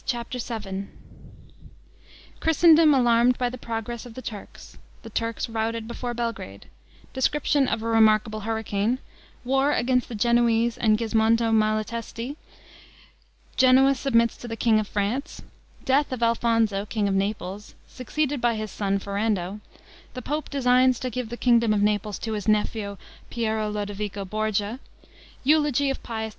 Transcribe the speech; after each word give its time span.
CHAPTER 0.07 0.39
VII 0.39 0.87
Christendom 2.39 2.91
alarmed 2.95 3.37
by 3.37 3.49
the 3.51 3.57
progress 3.59 4.03
of 4.03 4.15
the 4.15 4.21
Turks 4.23 4.79
The 5.03 5.11
Turks 5.11 5.47
routed 5.47 5.87
before 5.87 6.15
Belgrade 6.15 6.65
Description 7.13 7.67
of 7.67 7.83
a 7.83 7.87
remarkable 7.87 8.39
hurricane 8.39 8.97
War 9.45 9.73
against 9.73 10.09
the 10.09 10.15
Genoese 10.15 10.75
and 10.75 10.97
Gismondo 10.97 11.51
Malatesti 11.51 12.35
Genoa 13.57 13.93
submits 13.93 14.35
to 14.37 14.47
the 14.47 14.55
king 14.57 14.79
of 14.79 14.87
France 14.87 15.43
Death 15.85 16.11
of 16.11 16.23
Alfonso 16.23 16.87
king 16.87 17.07
of 17.07 17.13
Naples 17.13 17.75
Succeeded 17.87 18.41
by 18.41 18.55
his 18.55 18.71
son 18.71 18.97
Ferrando 18.97 19.59
The 20.15 20.23
pope 20.23 20.49
designs 20.49 20.97
to 21.01 21.11
give 21.11 21.29
the 21.29 21.37
kingdom 21.37 21.75
of 21.75 21.83
Naples 21.83 22.17
to 22.19 22.33
his 22.33 22.47
nephew 22.47 22.97
Piero 23.29 23.69
Lodovico 23.69 24.25
Borgia 24.25 24.79
Eulogy 25.43 25.91
of 25.91 26.01
Pius 26.01 26.29
II. 26.29 26.29